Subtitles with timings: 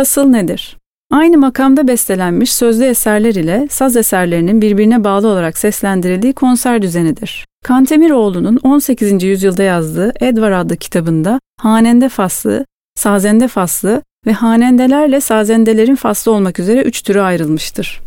[0.00, 0.76] Fasıl nedir?
[1.10, 7.46] Aynı makamda bestelenmiş sözlü eserler ile saz eserlerinin birbirine bağlı olarak seslendirildiği konser düzenidir.
[7.64, 9.22] Kantemiroğlu'nun 18.
[9.22, 16.82] yüzyılda yazdığı Edvar adlı kitabında hanende faslı, sazende faslı ve hanendelerle sazendelerin faslı olmak üzere
[16.82, 17.98] üç türü ayrılmıştır.